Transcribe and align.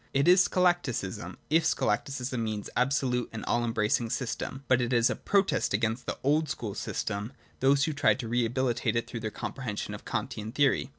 It 0.15 0.27
is 0.27 0.43
scholasticism, 0.45 1.37
if 1.51 1.63
scho 1.63 1.85
lasticism 1.85 2.39
means 2.43 2.69
an 2.69 2.73
absolute 2.75 3.29
and 3.31 3.45
all 3.45 3.63
embracing 3.63 4.09
system; 4.09 4.63
but 4.67 4.81
it 4.81 4.93
is 4.93 5.11
a 5.11 5.15
protest 5.15 5.75
against 5.75 6.07
the 6.07 6.17
old 6.23 6.49
school 6.49 6.73
system 6.73 7.25
and 7.25 7.31
those 7.59 7.83
who 7.83 7.93
tried 7.93 8.17
to 8.21 8.27
rehabilitate 8.27 8.95
it 8.95 9.05
through 9.05 9.19
their 9.19 9.29
compre 9.29 9.61
hensions 9.61 9.93
of 9.93 10.03
the 10.03 10.09
Kantian 10.09 10.53
theory. 10.55 10.89